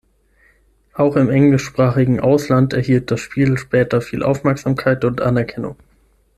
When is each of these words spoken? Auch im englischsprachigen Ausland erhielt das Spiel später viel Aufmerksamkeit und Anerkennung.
Auch 0.95 1.15
im 1.15 1.29
englischsprachigen 1.29 2.19
Ausland 2.19 2.73
erhielt 2.73 3.11
das 3.11 3.19
Spiel 3.19 3.59
später 3.59 4.01
viel 4.01 4.23
Aufmerksamkeit 4.23 5.05
und 5.05 5.21
Anerkennung. 5.21 5.75